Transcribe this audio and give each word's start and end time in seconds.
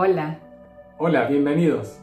Hola, 0.00 0.38
Hola, 0.96 1.26
bienvenidos. 1.26 1.98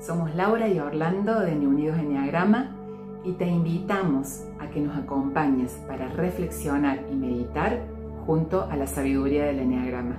somos 0.00 0.34
Laura 0.34 0.66
y 0.66 0.80
Orlando 0.80 1.38
de 1.38 1.54
Ni 1.54 1.66
Unidos 1.66 1.96
Enneagrama 1.96 2.74
y 3.22 3.30
te 3.34 3.46
invitamos 3.46 4.42
a 4.58 4.68
que 4.70 4.80
nos 4.80 4.98
acompañes 4.98 5.80
para 5.86 6.08
reflexionar 6.08 6.98
y 7.08 7.14
meditar 7.14 7.78
junto 8.26 8.64
a 8.64 8.74
la 8.74 8.88
sabiduría 8.88 9.44
del 9.44 9.60
Enneagrama. 9.60 10.16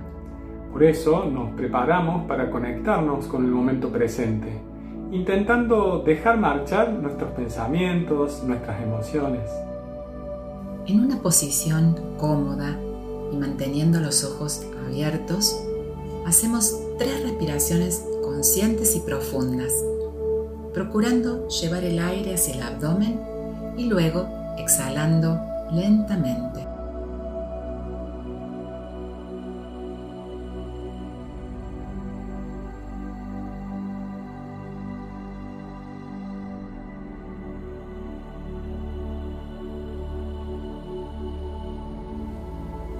Por 0.72 0.82
eso 0.82 1.26
nos 1.26 1.50
preparamos 1.50 2.26
para 2.26 2.50
conectarnos 2.50 3.26
con 3.26 3.44
el 3.44 3.50
momento 3.50 3.90
presente, 3.90 4.58
intentando 5.12 5.98
dejar 5.98 6.38
marchar 6.38 6.90
nuestros 6.90 7.32
pensamientos, 7.32 8.42
nuestras 8.44 8.82
emociones. 8.82 9.42
En 10.86 11.00
una 11.00 11.20
posición 11.20 12.00
cómoda 12.16 12.78
y 13.30 13.36
manteniendo 13.36 14.00
los 14.00 14.24
ojos 14.24 14.66
abiertos, 14.86 15.62
hacemos 16.26 16.86
tres 17.00 17.22
respiraciones 17.22 18.04
conscientes 18.22 18.94
y 18.94 19.00
profundas, 19.00 19.72
procurando 20.74 21.48
llevar 21.48 21.82
el 21.82 21.98
aire 21.98 22.34
hacia 22.34 22.52
el 22.52 22.62
abdomen 22.62 23.18
y 23.78 23.86
luego 23.86 24.28
exhalando 24.58 25.40
lentamente. 25.72 26.60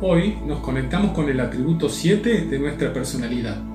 Hoy 0.00 0.38
nos 0.46 0.60
conectamos 0.60 1.12
con 1.12 1.28
el 1.28 1.38
atributo 1.38 1.90
7 1.90 2.46
de 2.46 2.58
nuestra 2.58 2.94
personalidad. 2.94 3.69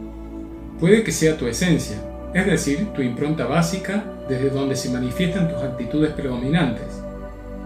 Puede 0.80 1.04
que 1.04 1.12
sea 1.12 1.38
tu 1.38 1.48
esencia, 1.48 1.98
es 2.34 2.46
decir, 2.46 2.88
tu 2.94 3.02
impronta 3.02 3.46
básica 3.46 4.04
desde 4.28 4.50
donde 4.50 4.76
se 4.76 4.90
manifiestan 4.90 5.48
tus 5.48 5.60
actitudes 5.60 6.12
predominantes, 6.12 7.02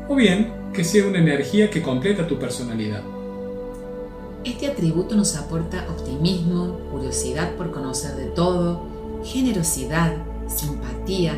o 0.07 0.15
bien 0.15 0.51
que 0.73 0.83
sea 0.83 1.07
una 1.07 1.17
energía 1.17 1.71
que 1.71 1.81
completa 1.81 2.27
tu 2.27 2.37
personalidad. 2.37 3.01
Este 4.43 4.67
atributo 4.67 5.15
nos 5.15 5.35
aporta 5.35 5.85
optimismo, 5.89 6.79
curiosidad 6.91 7.55
por 7.55 7.71
conocer 7.71 8.15
de 8.15 8.25
todo, 8.27 8.85
generosidad, 9.23 10.13
simpatía, 10.47 11.33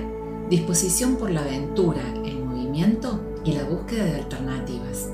disposición 0.49 1.15
por 1.15 1.31
la 1.31 1.41
aventura, 1.41 2.01
el 2.25 2.43
movimiento 2.43 3.19
y 3.45 3.53
la 3.53 3.63
búsqueda 3.63 4.05
de 4.05 4.15
alternativas. 4.15 5.09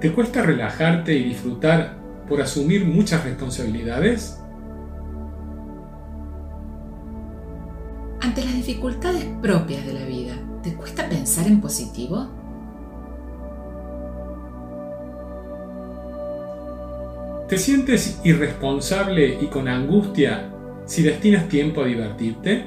¿Te 0.00 0.12
cuesta 0.12 0.42
relajarte 0.42 1.14
y 1.14 1.22
disfrutar 1.22 1.98
por 2.28 2.40
asumir 2.40 2.86
muchas 2.86 3.24
responsabilidades? 3.24 4.41
Ante 8.22 8.44
las 8.44 8.54
dificultades 8.54 9.24
propias 9.42 9.84
de 9.84 9.94
la 9.94 10.04
vida, 10.04 10.34
¿te 10.62 10.74
cuesta 10.74 11.08
pensar 11.08 11.48
en 11.48 11.60
positivo? 11.60 12.28
¿Te 17.48 17.58
sientes 17.58 18.20
irresponsable 18.22 19.42
y 19.42 19.48
con 19.48 19.66
angustia 19.66 20.54
si 20.86 21.02
destinas 21.02 21.48
tiempo 21.48 21.82
a 21.82 21.86
divertirte? 21.86 22.64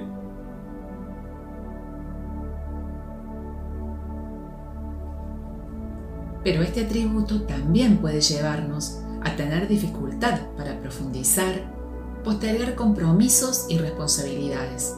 Pero 6.43 6.63
este 6.63 6.83
atributo 6.83 7.43
también 7.43 7.99
puede 7.99 8.19
llevarnos 8.19 8.99
a 9.23 9.33
tener 9.37 9.69
dificultad 9.69 10.37
para 10.57 10.77
profundizar, 10.81 11.61
postergar 12.25 12.75
compromisos 12.75 13.67
y 13.69 13.77
responsabilidades, 13.77 14.95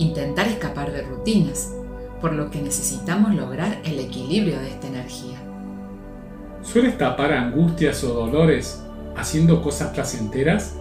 intentar 0.00 0.48
escapar 0.48 0.92
de 0.92 1.02
rutinas, 1.02 1.72
por 2.20 2.32
lo 2.32 2.50
que 2.50 2.60
necesitamos 2.60 3.34
lograr 3.34 3.78
el 3.84 3.98
equilibrio 3.98 4.58
de 4.58 4.70
esta 4.70 4.88
energía. 4.88 5.38
¿Sueles 6.62 6.98
tapar 6.98 7.32
angustias 7.32 8.02
o 8.04 8.12
dolores 8.12 8.82
haciendo 9.16 9.62
cosas 9.62 9.92
placenteras? 9.92 10.74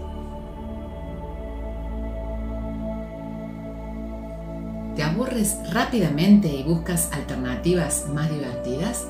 ¿Te 4.96 5.04
aburres 5.04 5.58
rápidamente 5.72 6.48
y 6.48 6.64
buscas 6.64 7.12
alternativas 7.14 8.08
más 8.14 8.30
divertidas? 8.30 9.08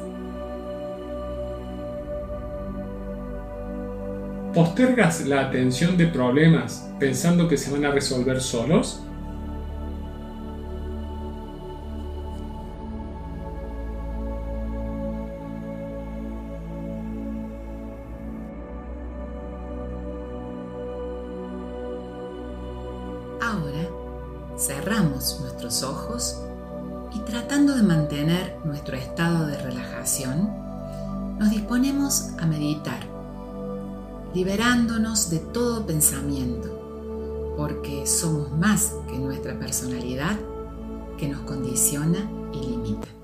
¿Postergas 4.54 5.26
la 5.28 5.42
atención 5.42 5.98
de 5.98 6.08
problemas 6.08 6.90
pensando 7.00 7.48
que 7.48 7.58
se 7.58 7.72
van 7.72 7.86
a 7.86 7.92
resolver 7.92 8.42
solos? 8.42 9.04
Ahora 23.50 23.90
cerramos 24.60 25.40
nuestros 25.42 25.82
ojos 25.82 26.40
y 27.16 27.20
tratando 27.22 27.74
de 27.74 27.82
mantener 27.82 28.56
nuestro 28.64 28.96
estado 28.96 29.48
de 29.48 29.58
relajación, 29.58 30.54
nos 31.40 31.50
disponemos 31.50 32.30
a 32.38 32.46
meditar, 32.46 33.00
liberándonos 34.36 35.32
de 35.32 35.40
todo 35.40 35.84
pensamiento, 35.88 37.56
porque 37.58 38.06
somos 38.06 38.52
más 38.52 38.94
que 39.08 39.18
nuestra 39.18 39.58
personalidad 39.58 40.38
que 41.18 41.28
nos 41.28 41.42
condiciona 41.42 42.30
y 42.54 42.60
limita. 42.68 43.19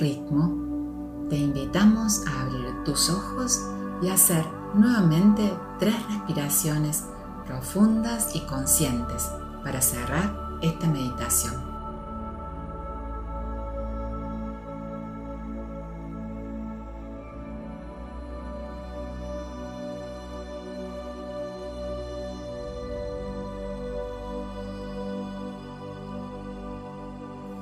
Ritmo, 0.00 1.28
te 1.28 1.36
invitamos 1.36 2.24
a 2.26 2.42
abrir 2.42 2.84
tus 2.84 3.10
ojos 3.10 3.60
y 4.02 4.08
hacer 4.08 4.44
nuevamente 4.74 5.52
tres 5.78 5.94
respiraciones 6.08 7.04
profundas 7.46 8.34
y 8.34 8.40
conscientes 8.40 9.28
para 9.64 9.80
cerrar 9.80 10.58
esta 10.62 10.86
meditación. 10.86 11.76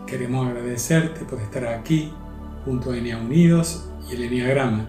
Queremos 0.07 0.47
agradecerte 0.47 1.25
por 1.25 1.41
estar 1.41 1.67
aquí 1.67 2.13
junto 2.65 2.91
a 2.91 2.97
Enea 2.97 3.19
Unidos 3.19 3.89
y 4.09 4.15
el 4.15 4.23
Enneagrama. 4.23 4.89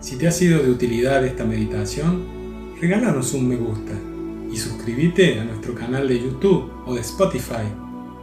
Si 0.00 0.16
te 0.16 0.28
ha 0.28 0.32
sido 0.32 0.62
de 0.62 0.70
utilidad 0.70 1.24
esta 1.24 1.44
meditación, 1.44 2.74
regálanos 2.80 3.32
un 3.32 3.48
me 3.48 3.56
gusta 3.56 3.92
y 4.50 4.56
suscríbete 4.56 5.40
a 5.40 5.44
nuestro 5.44 5.74
canal 5.74 6.06
de 6.06 6.20
YouTube 6.20 6.70
o 6.86 6.94
de 6.94 7.00
Spotify 7.00 7.66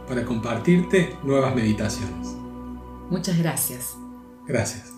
para 0.08 0.24
compartirte 0.24 1.16
nuevas 1.22 1.54
meditaciones. 1.54 2.36
Muchas 3.10 3.38
gracias. 3.38 3.96
Gracias. 4.46 4.93